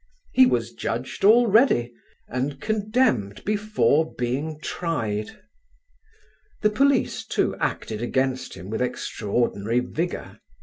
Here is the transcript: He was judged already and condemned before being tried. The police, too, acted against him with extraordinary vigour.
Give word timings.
He 0.33 0.47
was 0.47 0.73
judged 0.73 1.23
already 1.23 1.93
and 2.27 2.59
condemned 2.59 3.45
before 3.45 4.15
being 4.15 4.57
tried. 4.59 5.37
The 6.63 6.71
police, 6.71 7.23
too, 7.23 7.55
acted 7.57 8.01
against 8.01 8.55
him 8.55 8.71
with 8.71 8.81
extraordinary 8.81 9.79
vigour. 9.79 10.39